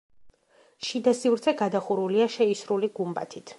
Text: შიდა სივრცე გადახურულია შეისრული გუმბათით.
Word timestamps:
შიდა 0.87 1.13
სივრცე 1.19 1.53
გადახურულია 1.61 2.29
შეისრული 2.39 2.93
გუმბათით. 3.01 3.47